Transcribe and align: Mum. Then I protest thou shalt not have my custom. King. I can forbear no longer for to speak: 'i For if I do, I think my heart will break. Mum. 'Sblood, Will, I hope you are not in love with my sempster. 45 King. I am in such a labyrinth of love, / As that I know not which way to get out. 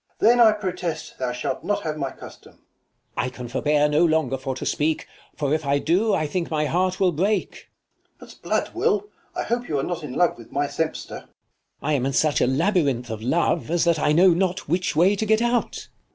Mum. 0.19 0.27
Then 0.29 0.39
I 0.39 0.53
protest 0.53 1.19
thou 1.19 1.31
shalt 1.31 1.63
not 1.63 1.83
have 1.83 1.95
my 1.95 2.09
custom. 2.09 2.53
King. 2.53 2.61
I 3.17 3.29
can 3.29 3.47
forbear 3.47 3.87
no 3.87 4.03
longer 4.03 4.35
for 4.35 4.55
to 4.55 4.65
speak: 4.65 5.03
'i 5.03 5.37
For 5.37 5.53
if 5.53 5.63
I 5.63 5.77
do, 5.77 6.11
I 6.15 6.25
think 6.25 6.49
my 6.49 6.65
heart 6.65 6.99
will 6.99 7.11
break. 7.11 7.69
Mum. 8.19 8.27
'Sblood, 8.27 8.73
Will, 8.73 9.09
I 9.35 9.43
hope 9.43 9.69
you 9.69 9.77
are 9.77 9.83
not 9.83 10.01
in 10.03 10.13
love 10.13 10.39
with 10.39 10.51
my 10.51 10.65
sempster. 10.65 11.15
45 11.27 11.27
King. 11.27 11.29
I 11.83 11.93
am 11.93 12.05
in 12.07 12.13
such 12.13 12.41
a 12.41 12.47
labyrinth 12.47 13.11
of 13.11 13.21
love, 13.21 13.69
/ 13.69 13.69
As 13.69 13.83
that 13.83 13.99
I 13.99 14.11
know 14.11 14.29
not 14.33 14.67
which 14.67 14.95
way 14.95 15.15
to 15.15 15.23
get 15.27 15.39
out. 15.43 15.87